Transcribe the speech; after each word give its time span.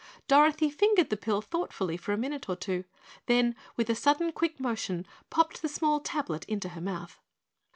Dorothy 0.27 0.71
fingered 0.71 1.11
the 1.11 1.15
pill 1.15 1.43
thoughtfully 1.43 1.95
for 1.95 2.11
a 2.11 2.17
minute 2.17 2.49
or 2.49 2.55
two, 2.55 2.85
then 3.27 3.55
with 3.75 3.87
a 3.87 3.93
sudden 3.93 4.31
quick 4.31 4.59
motion 4.59 5.05
popped 5.29 5.61
the 5.61 5.69
small 5.69 5.99
tablet 5.99 6.43
into 6.45 6.69
her 6.69 6.81
mouth. 6.81 7.19